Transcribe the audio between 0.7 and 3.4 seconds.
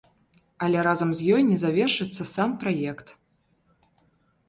разам з ёй не завершыцца сам праект.